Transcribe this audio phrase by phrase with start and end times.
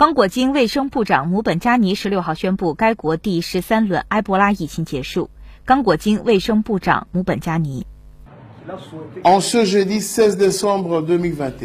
[0.00, 5.28] 刚果金卫生部长姆本加尼十六号宣布，该国第十三轮埃博拉疫情结束。
[5.66, 7.84] 刚果金卫生部长姆本加尼。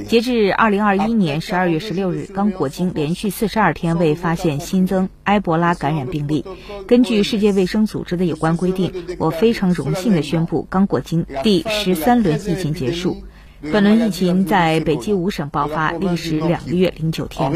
[0.10, 6.44] 截至二零二一年十二月十六日，刚果金连续四十二天未发现新增埃博拉感染病例。
[6.90, 13.16] 根据世界卫生组织的有关规定，我非常荣幸地宣布，刚果金第十三轮疫情结束。
[13.72, 17.52] 本轮疫情在北基五省爆发，历时两个月零九天。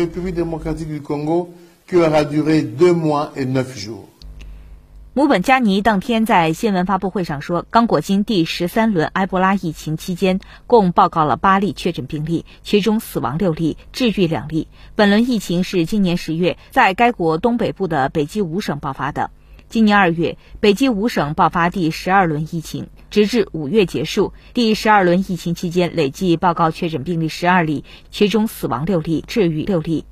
[5.13, 14.67] 姆本加尼当天在新闻发布会上说，刚果金第十三轮埃博拉疫情期间，共报告了八例确诊病例，其中死亡六例，治愈两例。
[14.95, 19.31] 本轮疫情是今年十月在该国东北部的北基五省爆发的。
[19.69, 24.33] 今年二月，北京五省爆发第十二轮疫情，直至五月结束。
[24.55, 30.05] 第十二轮疫情期间，累计报告确诊病例十二例，其中死亡六例，治愈六例。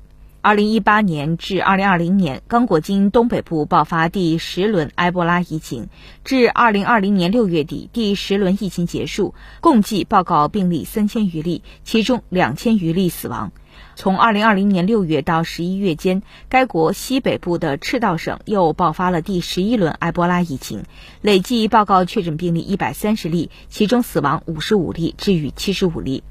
[0.48, 5.90] 二零一八年至二零二零年，刚果金东北部爆发第十轮埃博拉疫情，
[6.24, 13.52] 至二零二零年六月底，第十轮疫情结束，共计报告病例三千余例，其中两千余例死亡。
[13.94, 20.84] 从二零二零年六月到十一月间，该国西北部的赤道省又爆发了第十一轮埃博拉疫情，
[21.20, 26.22] 累计报告确诊病例一百三十例，其中死亡五十五例，治愈七十五例。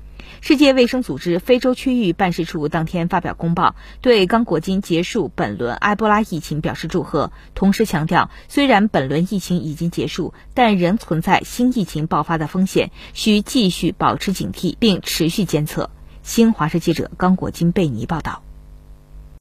[0.41, 15.89] 世界卫生组织非洲区域办事处当天发表公报，对刚果金结束本轮埃博拉疫情表示祝贺，同时强调，虽然本轮疫情已经结束，但仍存在新疫情爆发的风险，需继续保持警惕并持续监测。
[16.23, 18.46] 新华社记者刚果金贝尼报道。